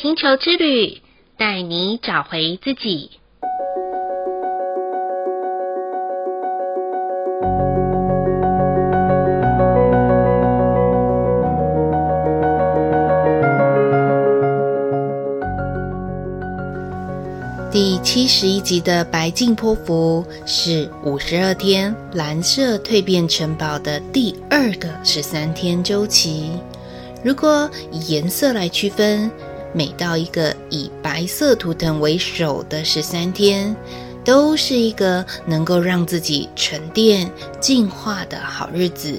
[0.00, 1.00] 星球之旅，
[1.36, 3.10] 带你找回自己。
[17.72, 26.50] 第七十一集的白镜波符是五十二天蓝色蜕变城堡的第二个十三天周期。
[27.24, 29.28] 如果以颜色来区分，
[29.72, 33.74] 每到一个以白色图腾为首的十三天，
[34.24, 39.18] 都是一个能够让自己沉淀、进化的好日子。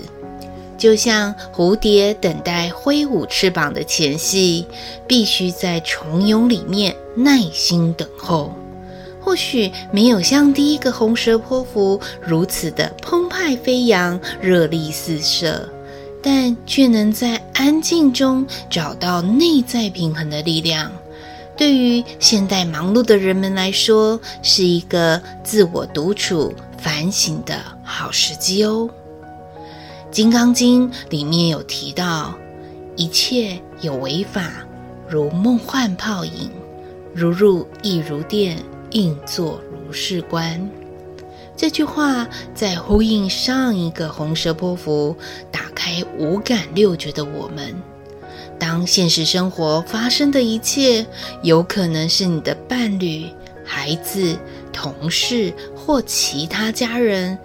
[0.78, 4.66] 就像蝴蝶等待挥舞翅膀的前夕，
[5.06, 8.54] 必须在虫蛹里面耐心等候。
[9.22, 15.68] 或许没有像第一个红蛇泼妇如此的澎湃飞扬、热力四射，
[16.22, 20.92] 但却能在安静中找到内在平衡的力量。
[21.58, 28.90] 对于现代忙碌的人们来说，是一个自我独处、反省的好时机哦。
[30.10, 32.34] 《金刚经》里面有提到
[32.96, 34.66] ：“一切有为法，
[35.08, 36.50] 如梦幻泡影，
[37.14, 38.58] 如入亦如电，
[38.92, 40.70] 应作如是观。”
[41.60, 45.14] 这句话在呼应上一个红蛇波符，
[45.52, 47.76] 打开五感六觉的我们。
[48.58, 51.06] 当现实生活发生的一切，
[51.44, 53.26] 有可能是你的伴侣、
[53.66, 54.38] 孩子、
[54.72, 57.38] 同事或其他家人。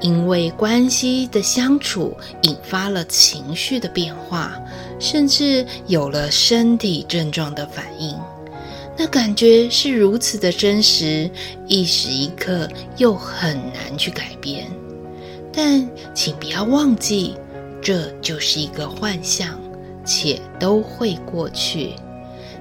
[0.00, 4.52] 因为关系的相处引发了情绪的变化，
[4.98, 8.18] 甚至有了身体症状的反应，
[9.02, 11.30] 那感觉是如此的真实，
[11.66, 14.70] 一时一刻又很难去改变。
[15.50, 17.34] 但请不要忘记，
[17.80, 19.58] 这就是一个幻象，
[20.04, 21.94] 且都会过去。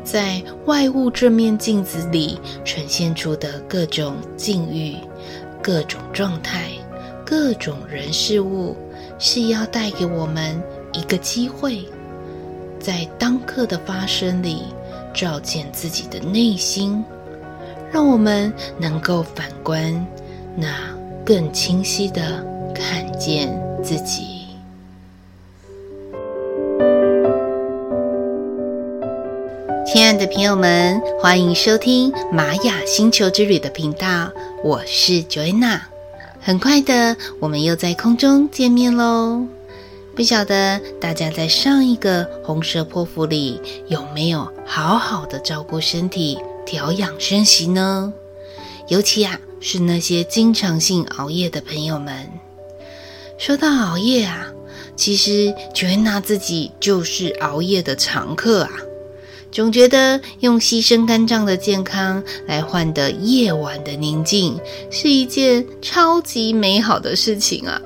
[0.01, 4.95] 在外物这面镜子里呈现出的各种境遇、
[5.61, 6.71] 各种状态。
[7.25, 8.77] 各种人事物
[9.19, 10.57] 是要带给我们
[10.93, 11.83] 一个机会，
[12.79, 14.63] 在当刻的发生里
[15.13, 17.03] 照见自己的内心，
[17.91, 20.05] 让我们能够反观，
[20.55, 20.67] 那
[21.25, 23.49] 更清晰的看见
[23.83, 24.39] 自己。
[29.85, 34.31] 亲爱的朋友们，欢迎收听玛雅星球之旅的频道，
[34.63, 35.79] 我是 Joanna。
[36.39, 39.45] 很快的，我们又在空中见面喽。
[40.19, 43.57] 不晓得大家在上一个红蛇波符里
[43.87, 48.11] 有没有好好的照顾身体、调养生息呢？
[48.89, 52.29] 尤其啊，是那些经常性熬夜的朋友们。
[53.37, 54.47] 说到熬夜啊，
[54.97, 58.71] 其实 Joanna 自己就是熬夜的常客啊。
[59.53, 64.59] 总觉得用牺牲肝脏的健康来换得夜晚的宁静，
[64.91, 67.81] 是一件超级美好的事情啊！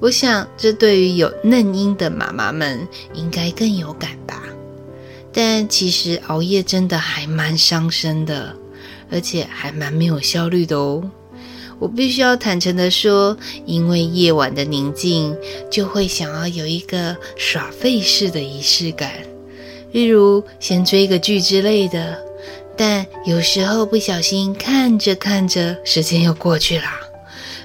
[0.00, 4.42] 我想，这对于有嫩婴的妈妈们应该更有感吧。
[5.32, 8.56] 但其实熬夜真的还蛮伤身的，
[9.10, 11.02] 而且还蛮没有效率的哦。
[11.78, 15.36] 我必须要坦诚地说，因为夜晚的宁静，
[15.70, 19.12] 就会想要有一个耍废式的仪式感。
[19.92, 22.18] 例如，先追个剧之类的，
[22.76, 26.84] 但有时候不小心看着看着，时间又过去了，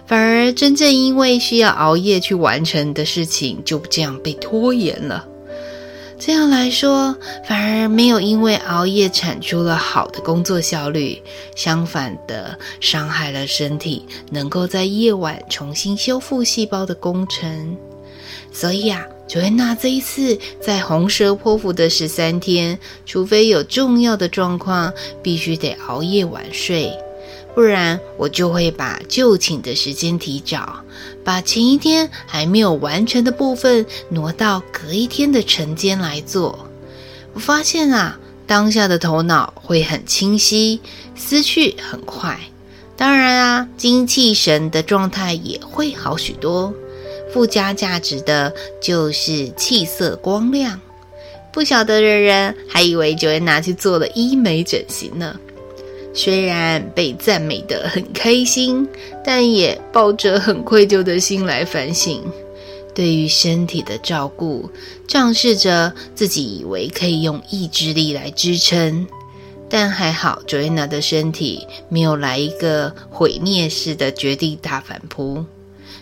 [0.05, 5.27] 反而而真正因为需要熬夜去完成的事情，就这样被拖延了。
[6.19, 7.15] 这样来说，
[7.47, 11.21] 反而没有因为熬夜产出了好的工作效率，
[11.55, 17.75] 相反的，伤害了身体能够在夜晚重新修复细胞的工程。
[18.51, 19.05] 所以啊。
[19.27, 22.77] Joanna 这一次在红蛇剖腹的十三天，
[23.07, 26.95] 除非有重要的状况，必须得熬夜晚睡，
[27.55, 30.83] 不然我就会把就寝的时间提早，
[31.23, 36.67] 把前一天还没有完成的部分挪到隔一天的晨间来做。
[37.33, 40.81] 我发现啊，当下的头脑会很清晰，
[41.15, 42.37] 思绪很快，
[42.97, 46.73] 当然啊，精气神的状态也会好许多。
[47.33, 50.79] 附加价值的就是气色光亮，
[51.53, 55.37] 不晓得的人还以为 Joanna 去做了医美整形呢。
[56.15, 58.87] 虽然被赞美得很开心，
[59.23, 62.23] 但也抱着很愧疚的心来反省。
[62.95, 64.69] 对于身体的照顾，
[65.05, 69.05] 仗势着自己以为可以用意志力来支撑，
[69.69, 75.43] 但还好 Joanna 的身体没有来一个毁灭式的绝地大反扑。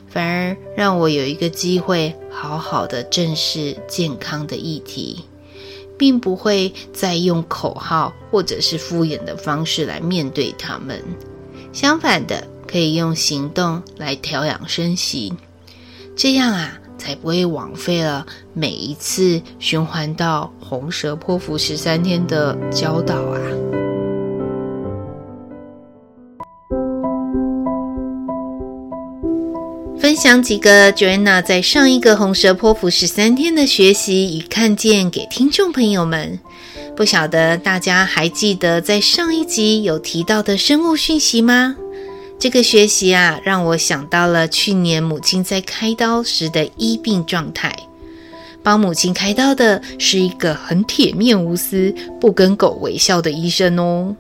[0.08, 5.24] 反而让我有一个机会，好好的正视健康的议题，
[5.98, 11.02] 并不会再用口号或者是敷衍的方式来面对他们，
[11.72, 15.34] 相反的，可以用行动来调养生息，
[16.16, 23.83] 这样啊，才不会枉费了每一次循环到红蛇破符十三天的教导啊。
[30.14, 36.40] 分享几个 Joanna 在上一个红蛇波符十三天的学习与看见给听众朋友们。
[36.96, 41.76] 不晓得大家还记得在上一集有提到的生物讯息吗？
[42.38, 47.76] 这个学习啊，让我想到了去年母亲在开刀时的医病状态。
[48.62, 54.16] 帮母亲开刀的是一个很铁面无私、不跟狗微笑的医生哦，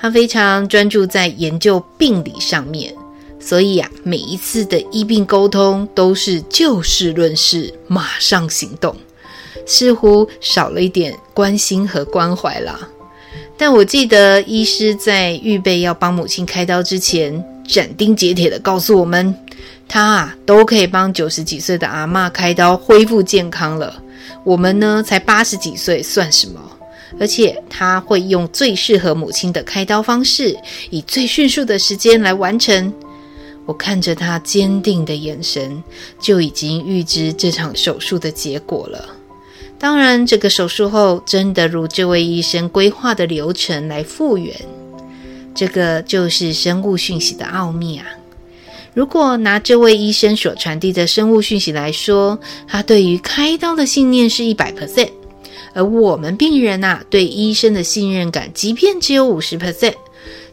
[0.00, 2.92] 他非常专注在研究病理上面。
[3.48, 8.94] 所以啊，每一次的医病沟通都是就事论事，马上行动，
[9.64, 12.78] 似乎少了一点关心和关怀啦。
[13.56, 19.34] 但我记得医师在预备要帮母亲开刀之前，斩钉截铁地告诉我们，
[19.88, 24.02] 他啊都可以帮九十几岁的阿嬷开刀恢复健康了，
[24.44, 26.60] 我们呢才八十几岁，算什么？
[27.18, 30.54] 而且他会用最适合母亲的开刀方式，
[30.90, 32.92] 以最迅速的时间来完成。
[33.68, 35.84] 我看着他坚定的眼神，
[36.18, 39.10] 就已经预知这场手术的结果了。
[39.78, 44.56] 当然，这个手术后真的如这位医生规划的流程来复原，
[45.54, 48.06] 这个就是生物讯息的奥秘啊！
[48.94, 55.10] 如果拿这位医生所传递的生物讯息来说，他对于开刀的信念是一百 percent，
[55.74, 59.92] 而我们病人呐，对医生的信任感，即便只有五十 percent。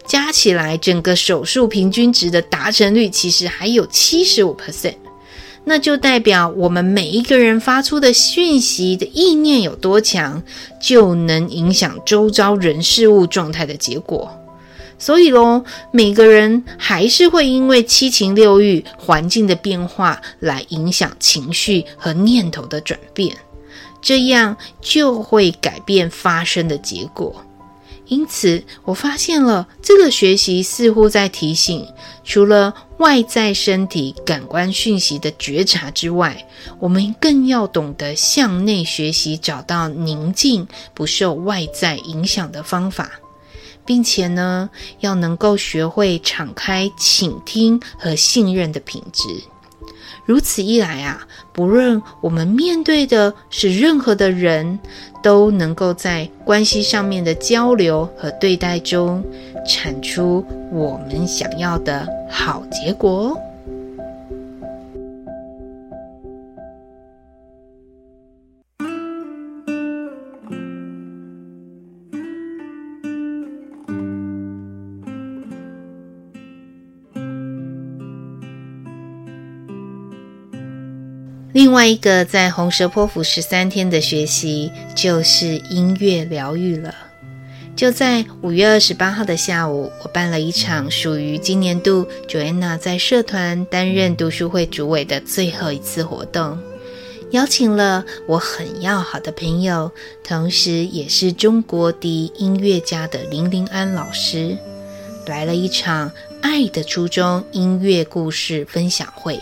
[0.07, 4.95] 加起来，整个手术平均值的达成率其实还有七十五 percent，
[5.63, 10.41] 那就代表我们每一个人发出的讯息的意念有多强，
[10.79, 14.31] 就能影响周遭人事物状态的结果。
[14.97, 23.35] 所以喽，每个人还是会因为七情六欲、环境的变化来影响情绪和念头的转变，
[24.01, 27.35] 这样就会改变发生的结果。
[28.07, 31.87] 因此，我发现了这个学习似乎在提醒，
[32.23, 36.47] 除了外在身体感官讯息的觉察之外，
[36.79, 43.11] 我们更要懂得向内学习，找到宁静、不受外在影响的方法，
[43.85, 44.69] 并且呢，
[44.99, 49.23] 要能够学会敞开、倾听和信任的品质。
[50.25, 54.79] 如此一来啊，不论我们面对的是任何的人，
[55.21, 59.23] 都能够在关系上面的交流和对待中，
[59.67, 63.37] 产出我们想要的好结果哦。
[81.55, 86.93] 另外一个在红蛇坡府十三天的学习，就是音乐疗愈了。
[87.77, 96.59] 就在五月二十八号的下午，我办了一场属于今年度 Joanna 在社团担任读书会主委的最后一次活动，
[97.31, 99.89] 邀请了我很要好的朋友，
[100.25, 104.57] 同时也是中国笛音乐家的林林安老师，
[105.25, 109.39] 来了一场爱的初衷音乐故事分享会。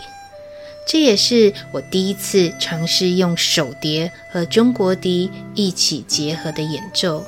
[0.85, 7.25] 这也是我第一次尝试用手碟和中国笛一起结合的演奏，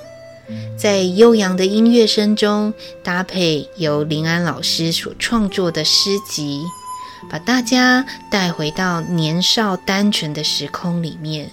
[0.78, 6.64] 在悠扬的音乐声中搭配由林安老师所创作的诗集，
[7.30, 11.50] 把大家带回到年少单纯的时空里面。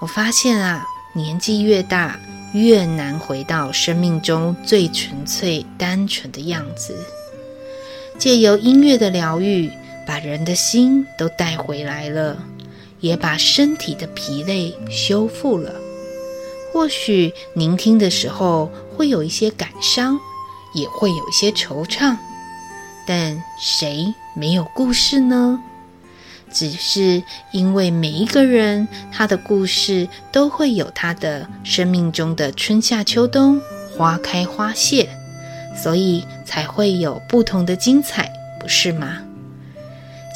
[0.00, 2.18] 我发现啊，年纪越大，
[2.54, 6.96] 越难回到生命中最纯粹单纯的样子。
[8.16, 9.70] 借由音乐的疗愈。
[10.08, 12.42] 把人的心都带回来了，
[13.00, 15.74] 也把身体的疲累修复了。
[16.72, 20.18] 或许聆听的时候会有一些感伤，
[20.72, 22.16] 也会有一些惆怅，
[23.06, 25.60] 但谁没有故事呢？
[26.50, 27.22] 只是
[27.52, 33.60] 因为每一个人他的故事都会有他的生命中的春夏秋冬，
[33.94, 35.10] 花开花谢，
[35.76, 39.18] 所以才会有不同的精彩，不是吗？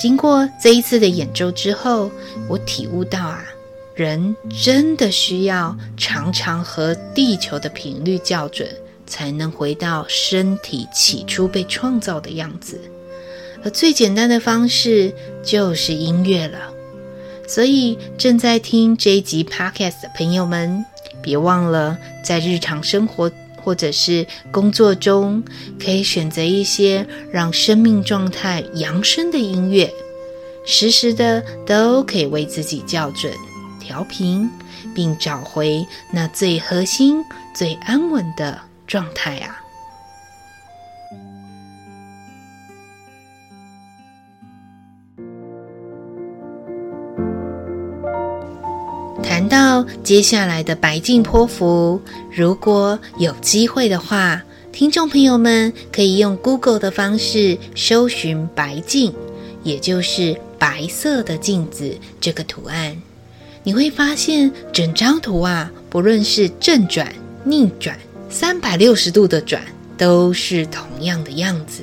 [0.02, 2.10] 经过这一次的演奏之后，
[2.48, 3.44] 我体悟到啊，
[3.94, 8.68] 人真的需要常常和地球的频率校准，
[9.06, 12.80] 才能回到身体起初被创造的样子。
[13.62, 16.58] 而最简单的方式就是音乐了。
[17.46, 20.84] 所以正在听这一集 Podcast 的朋友们，
[21.22, 23.30] 别忘了在日常生活
[23.62, 25.42] 或者是工作中，
[25.82, 29.90] 可以选择一些让生命状态扬升的音乐，
[30.66, 33.32] 时时的都可以为自己校准、
[33.80, 34.50] 调频，
[34.94, 39.61] 并找回那最核心、最安稳的状态啊。
[49.22, 52.00] 谈到接下来的白镜波符，
[52.30, 59.14] 如果有机会的话，听众朋友们可以用 Google 的方式搜寻“白镜”，
[59.62, 63.00] 也就是白色的镜子这个图案，
[63.62, 67.14] 你会发现整张图啊，不论是正转、
[67.44, 67.98] 逆转、
[68.28, 69.62] 三百六十度的转，
[69.96, 71.82] 都是同样的样子。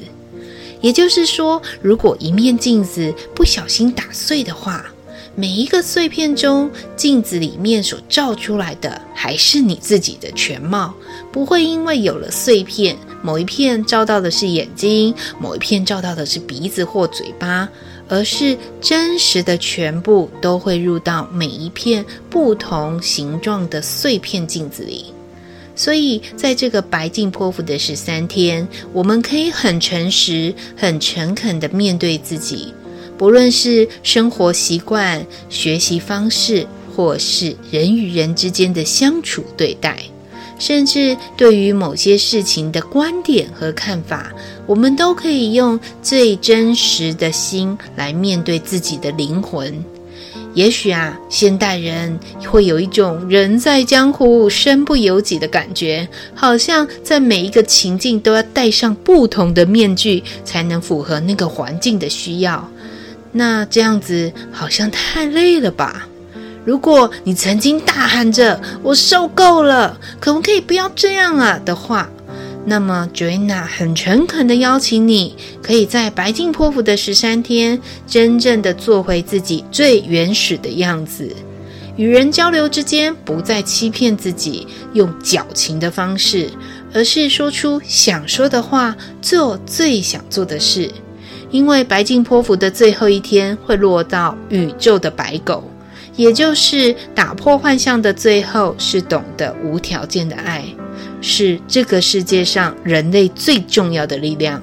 [0.82, 4.86] 也就是说，如果一面镜子不小心打碎的话，
[5.40, 10.94] 每一个碎片中，镜子里面所照出来的还是你自己的全貌，
[11.32, 17.70] 不会因为有了碎片，某一片照到的是眼睛，某一片照到的是鼻子或嘴巴，
[18.10, 25.06] 而是真实的全部都会入到每一片不同形状的碎片镜子里。
[25.74, 32.74] 所以，在这个白镜波符的十三天，我们可以很诚实、很诚恳地面对自己。
[33.20, 40.00] 不论是生活习惯、学习方式，或是人与人之间的相处对待，
[40.58, 44.32] 甚至对于某些事情的观点和看法，
[44.66, 49.84] 我们都可以用最真实的心来面对自己的灵魂。
[50.54, 52.18] 也许啊，现代人
[52.50, 62.66] 会有一种人在江湖身不由己的感觉，好像在每一个情境都要戴上不同的面具，才能符合那个环境的需要。
[63.32, 66.08] 那这样子好像太累了吧？
[66.66, 72.10] 如果你曾经大喊着“我受够了，可不可以不要这样啊”的话，
[72.66, 81.36] 那么 Joanna 很诚恳的邀请你，可以在白镜波符的十三天，真正的做回自己最原始的样子。
[81.96, 86.50] 与人交流之间，不再欺骗自己，用矫情的方式，
[86.94, 90.92] 而是说出想说的话，做最想做的事。
[91.52, 95.64] 因为白镜波符的最后一天会落到宇宙的白狗，
[96.16, 100.64] 也就是打破幻象的最后，是懂得无条件的爱，
[101.22, 104.62] 是这个世界上人类最重要的力量。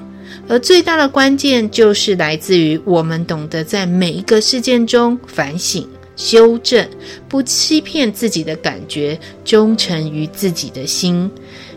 [0.48, 6.88] 而最大的关键就是来自于我们懂得在每一个事件中反省、修正，
[7.28, 11.28] 不欺骗自己的感觉，忠诚于自己的心，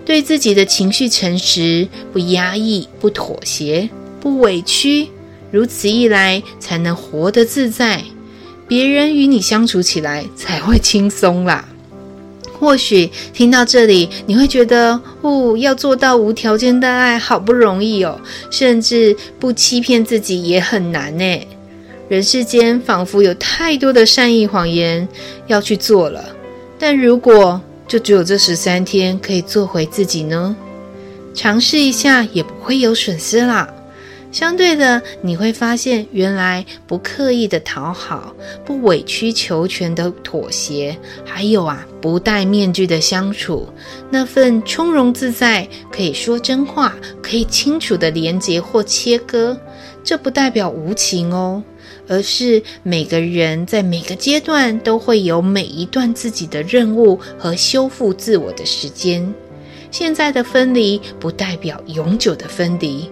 [0.06, 3.90] 对自己的情绪诚实，不压抑，不妥协。
[4.22, 5.08] 不委屈，
[5.52, 8.04] 如此一来才能活得自在，
[8.68, 11.68] 别人与你相处起来才会轻松啦。
[12.60, 18.20] 或许听到这里，你会觉得，哦，要做到无条件的爱好不容易哦，
[18.52, 21.48] 甚至不欺骗自己也很难呢。
[22.10, 25.08] 人世间仿佛有太多的善意谎言
[25.48, 26.26] 要去做了，
[26.78, 30.56] 但如果就只有这十三天可以做回自己呢？
[31.34, 33.70] 尝试一下也不会有损失啦。
[34.32, 40.96] 相对的，你会发现，原来不刻意的讨好，不委曲求全的妥协，
[41.26, 43.68] 还有啊，不戴面具的相处，
[44.12, 49.58] 那份从容自在，可以说真话，可以清楚的连接或切割，
[50.04, 51.64] 这不代表无情哦，
[52.08, 59.34] 而是每个人在每个阶段都会有每一段自己的任务和修复自我的时间。
[59.90, 63.10] 现在的分离，不代表永久的分离。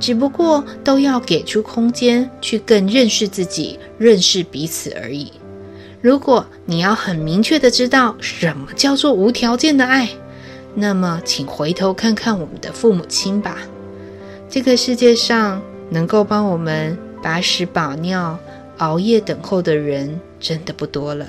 [0.00, 5.30] 只不过都要给出空间，去更认识自己、认识彼此而已。
[6.00, 10.08] 如果你要很明确的知道什么叫做无条件的爱，
[10.74, 13.58] 那么请回头看看我们的父母亲吧。
[14.48, 18.38] 这个世界上能够帮我们把屎把尿、
[18.78, 21.26] 熬夜等候的人，真的不多了。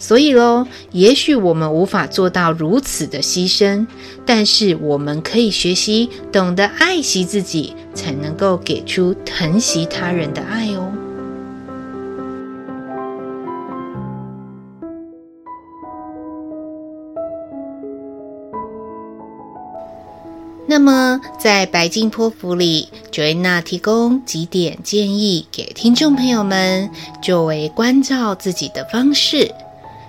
[0.00, 3.86] 所以喽，也许我们无法做到如此的牺牲，
[4.26, 10.90] 但是我们可以学习懂得爱惜自己，才能够给出疼惜他人的爱哦。
[20.66, 26.88] 那么，在白镜波符里，Joanna 提供几点建议给听众朋友们，
[27.20, 29.52] 作为关照自己的方式。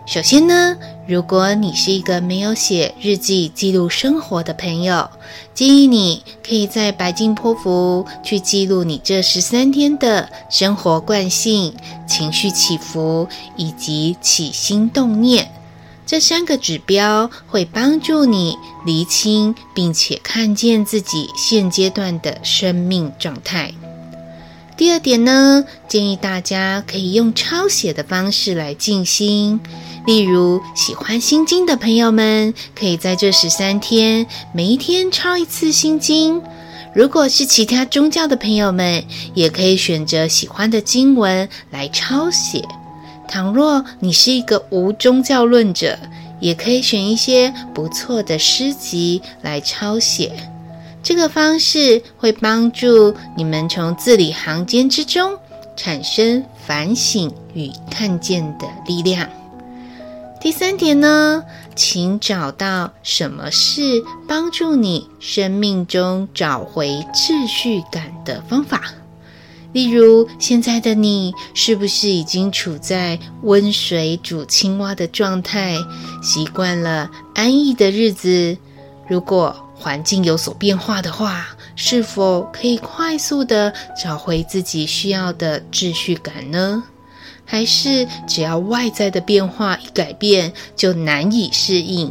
[0.07, 0.75] 首先呢，
[1.07, 5.09] 如果你是一个没有写日记记录生活的朋友，
[5.53, 11.73] 建议你可以在白镜波符去记录你这十三天的生活惯性、
[12.07, 15.49] 情绪起伏以及起心动念。
[16.05, 23.73] 这三个指标会帮助你厘清并且看见自己现阶段的生命状态。
[24.75, 29.59] 第二点呢，建议大家可以用抄写的方式来静心。
[30.05, 36.41] 例如，喜欢心经的朋友们，可以在这十三天每一天抄一次心经。
[36.93, 39.03] 如果是其他宗教的朋友们，
[39.33, 42.67] 也可以选择喜欢的经文来抄写。
[43.27, 45.97] 倘若你是一个无宗教论者，
[46.39, 50.31] 也可以选一些不错的诗集来抄写。
[51.03, 55.37] 这个方式会帮助你们从字里行间之中
[55.75, 59.29] 产生反省与看见的力量。
[60.41, 61.43] 第三点呢，
[61.75, 68.81] 请找到什么是帮助你生命中找回秩序感的方法。
[69.71, 75.77] 例如，现在的你是不是已经处在温水煮青蛙的状态，
[76.23, 78.57] 习惯了安逸的日子？
[79.07, 81.45] 如果环境有所变化的话，
[81.75, 86.83] 是否可以快速地找回自己需要的秩序感呢？
[87.51, 92.09] 还是只要外在的变化一改变，就难以适应？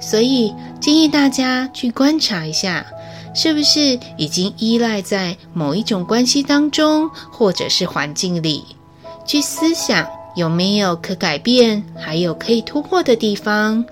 [0.00, 2.84] 所以建议大家去观察一下，
[3.32, 8.64] 是不是已经依赖在某一种关系当中，或者是环境里，
[9.24, 13.84] 去思想有没有可改变，还有可以突破的地方，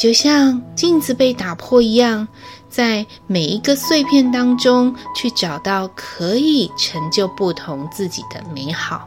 [0.00, 2.26] 就像镜子被打破一样，
[2.70, 9.06] 在每一个碎片当中去找到可以成就不同自己的美好。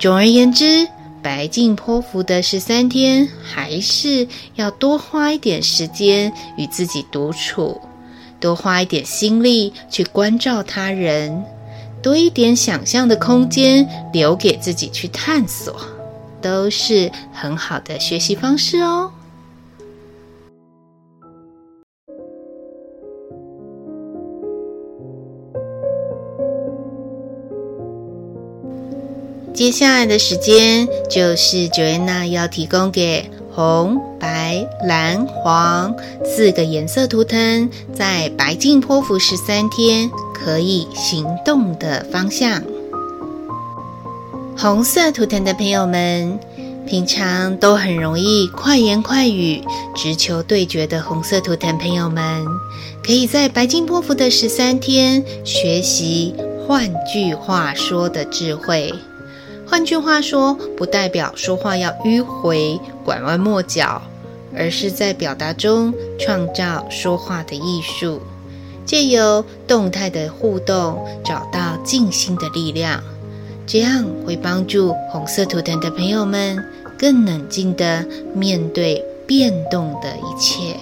[0.00, 0.88] 总而言之，
[1.22, 7.78] 白镜波符的十三天，还是要多花一点时间与自己独处，
[8.40, 11.44] 多花一点心力去关照他人，
[12.02, 15.78] 多一点想象的空间留给自己去探索，
[16.40, 19.12] 都是很好的学习方式哦。
[29.60, 35.94] 接下来的时间就是 Joanna 要提供给红、白、蓝、黄
[36.24, 42.62] 四个颜色图腾，在白镜波符十三天可以行动的方向。
[44.56, 46.40] 红色图腾的朋友们，
[46.86, 49.62] 平常都很容易快言快语、
[49.94, 52.46] 直球对决的红色图腾朋友们，
[53.04, 56.34] 可以在白金波符的十三天学习
[56.66, 58.94] 换句话说的智慧。
[59.70, 64.02] 换句话说，不代表说话要迂回、拐弯抹角，
[64.52, 68.20] 而是在表达中创造说话的艺术，
[68.84, 73.00] 借由动态的互动找到静心的力量，
[73.64, 76.62] 这样会帮助红色图腾的朋友们
[76.98, 78.04] 更冷静地
[78.34, 80.74] 面对变动的一切。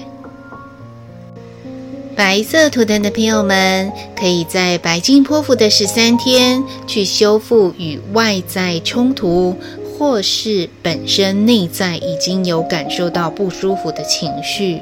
[2.19, 9.55] 白色图腾的朋友们，可以在白金波符的十三天去修复与外在冲突，
[9.97, 14.81] 或是本身内在已经有感受到不舒服的情绪。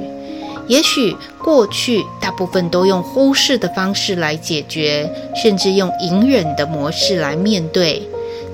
[0.66, 8.02] 也许过去大部分都用忽视的方式来解决，甚至用隐忍的模式来面对。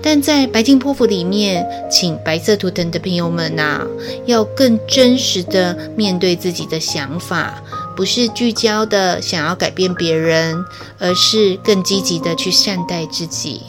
[0.05, 3.87] 但在白金波符里面，请白色图腾的朋友们呐、啊，
[4.27, 7.62] 要更真实的面对自己的想法。
[7.96, 10.64] 不是聚焦的想要改变别人，
[10.98, 13.62] 而是更积极的去善待自己。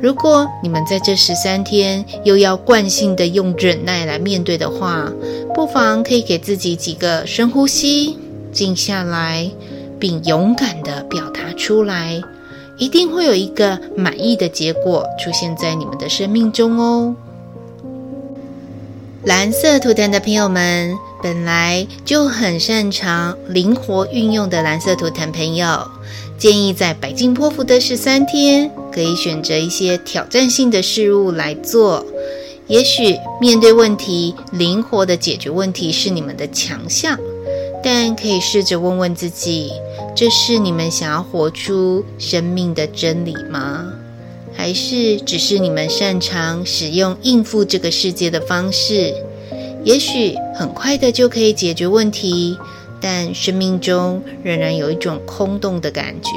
[0.00, 5.10] 如果你们在这十三天又要惯性的用忍耐来面对的话，
[5.54, 8.18] 不妨可以给自己几个深呼吸，
[8.52, 9.50] 静下来，
[9.98, 12.20] 并勇敢的表达出来，
[12.76, 17.14] 一定会有一个满意的结果出现在你们的生命中哦。
[19.22, 25.88] 蓝色图腾的朋友们，本来就很擅长灵活运用的蓝色图腾朋友，
[26.36, 32.04] 建议在白镜波符的十三天，可以选择一些挑战性的事物来做。
[32.66, 37.18] 也许面对问题，灵活的解决问题是你们的强项，
[37.82, 39.72] 但可以试着问问自己：
[40.14, 43.86] 这是你们想要活出生命的真理吗？
[44.54, 49.14] 还是只是你们擅长使用应付这个世界的方式？
[49.84, 52.58] 也许很快的就可以解决问题，
[53.00, 56.30] 但生命中仍然有一种空洞的感觉。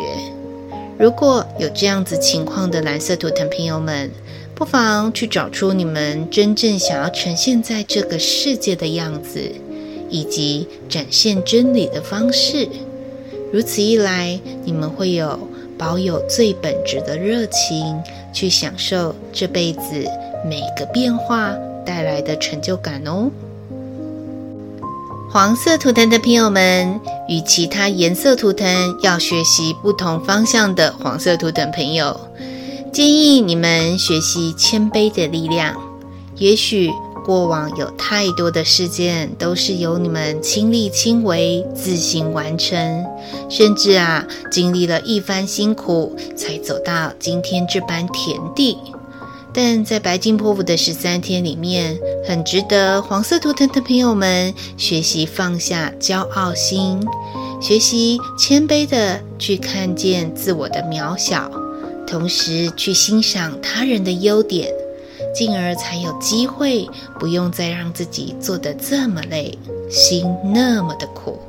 [1.00, 4.12] 如果有这样子情况的蓝色图腾朋友们，
[4.54, 9.40] 不妨去找出你们真正想要呈现在这个世界的样子，
[10.10, 12.68] 以及展现真理的方式。
[13.54, 15.40] 如此一来，你们会有。
[15.80, 18.02] 保有最本质的热情，
[18.34, 19.80] 去享受这辈子
[20.44, 21.56] 每个变化
[21.88, 23.32] 带来的成就感哦。
[25.30, 28.68] 黄色图腾的朋友们与其他颜色图腾
[29.02, 32.20] 要学习不同方向的黄色图腾朋友，
[32.92, 35.76] 建议你们学习谦卑的力量。
[36.36, 36.92] 也许
[37.26, 43.06] 过往有太多的事件都是由你们亲力亲为、自行完成，
[43.50, 48.78] 甚至啊，经历了一番辛苦才走到今天这般田地。
[49.58, 57.04] 但在白镜波符的十三天里面，很值得黄色图腾的朋友们学习放下骄傲心，
[57.60, 61.50] 学习谦卑的去看见自我的渺小，
[62.06, 64.72] 同时去欣赏他人的优点，
[65.34, 66.88] 进而才有机会
[67.20, 69.58] 不用再让自己做得这么累，
[69.90, 71.40] 心那么的苦。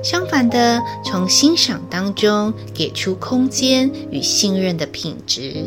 [0.00, 5.64] 相反的，从欣赏当中给出空间与信任的品质。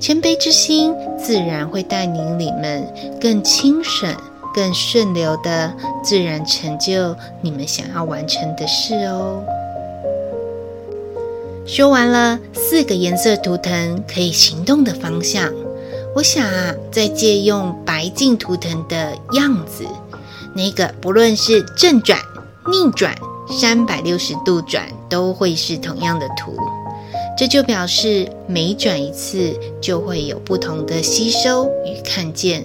[0.00, 2.86] 谦卑之心自然会带领你们
[3.20, 4.14] 更轻省、
[4.54, 9.42] 更顺流的自然成就你们想要完成的事哦。
[11.66, 15.50] 说完了四个颜色图腾可以行动的方向，
[16.14, 19.86] 我想啊，再借用白净图腾的样子，
[20.54, 22.18] 那个不论是正转、
[22.70, 23.14] 逆转、
[23.48, 26.54] 三百六十度转，都会是同样的图。
[27.36, 32.64] 这就表示每转一次就会有不同的吸收与看见，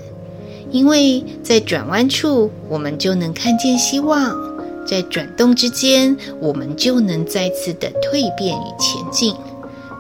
[0.70, 4.38] 因为在转弯处我们就能看见希望，
[4.86, 9.36] 在转动之间我们就能再次的蜕变与前进，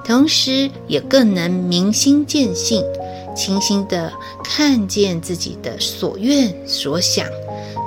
[0.05, 2.83] 同时也更能明心见性，
[3.35, 7.25] 清晰的看见自己的所愿所想，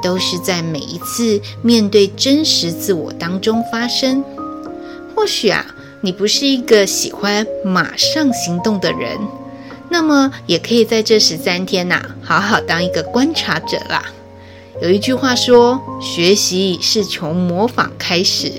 [0.03, 4.25] 都是在每一次面对真实自我当中发生。
[5.15, 5.65] 或许啊。
[6.05, 9.17] 你不是一个喜欢马上行动的人，
[9.89, 14.03] 那么也可以在这十三天呐、啊，好好当一个观察者啦。
[14.83, 18.51] 有一句话说，学习是从模仿开始。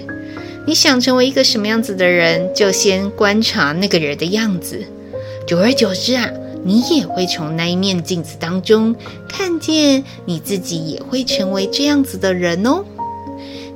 [0.65, 4.81] 你想成为一个什么样子的人，就先观察那个人的样子。
[5.45, 6.29] 久而久之啊，
[6.63, 8.95] 你也会从那一面镜子当中
[9.27, 12.85] 看见你自己，也会成为这样子的人哦。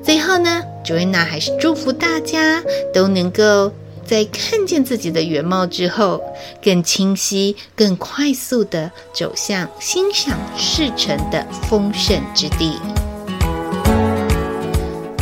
[0.07, 3.69] 最后呢，Joanna 还是祝福大家都能够
[4.05, 6.23] 在看见自己的原貌之后，
[6.63, 12.77] 更清晰、更快速地走向心想事成的丰盛之地。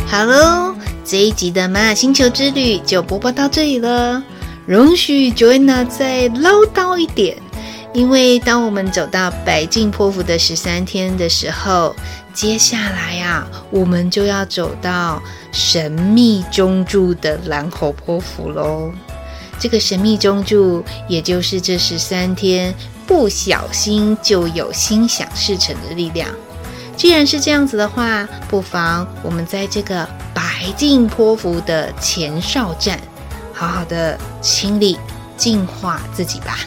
[0.06, 0.72] 好喽，
[1.04, 4.22] 这一集的玛雅星球之旅就播报到这里了。
[4.66, 7.36] 容许 Joanna 再唠叨一点，
[7.96, 11.96] 因为当我们走到白镜波符的十三天的时候。
[12.34, 18.92] 接下来、啊，我们就要走到神秘中柱的蓝猴波符喽。
[19.58, 22.74] 这个神秘中柱，也就是这十三天
[23.06, 26.28] 不小心就有心想事成的力量。
[26.94, 30.42] 既然是这样子的话，不妨我们在这个白
[30.76, 33.00] 镜波符的前哨站，
[33.54, 34.98] 好好的清理
[35.38, 36.58] 净化自己吧。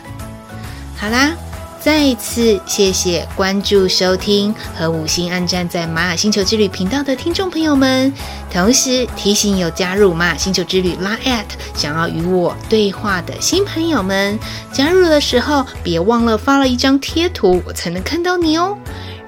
[1.00, 1.34] 好啦。
[1.82, 8.14] 再一次谢谢关注、收听和五星按赞在玛雅星球之旅频道的听众朋友们，
[8.52, 14.38] 同时提醒有加入玛雅星球之旅拉 at 想要与我对话的新朋友们，
[14.74, 18.78] 加入的时候别忘了发了一张贴图，我才能看到你哦。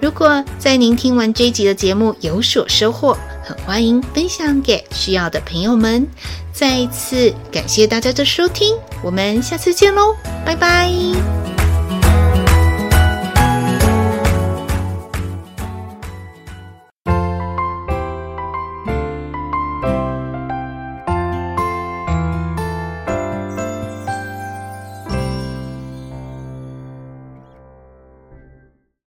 [0.02, 6.06] 如果在您听完这一集的节目有所收获，很欢迎分享给需要的朋友们。
[6.52, 10.14] 再一次感谢大家的收听，我们下次见喽，
[10.46, 10.92] 拜拜。